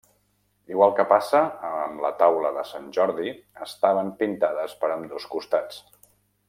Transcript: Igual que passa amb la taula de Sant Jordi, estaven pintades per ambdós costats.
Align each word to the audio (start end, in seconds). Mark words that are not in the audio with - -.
Igual 0.75 0.93
que 0.99 1.03
passa 1.11 1.41
amb 1.67 2.01
la 2.05 2.11
taula 2.23 2.51
de 2.57 2.65
Sant 2.71 2.89
Jordi, 2.97 3.37
estaven 3.69 4.13
pintades 4.23 4.75
per 4.83 4.91
ambdós 4.97 5.33
costats. 5.37 5.83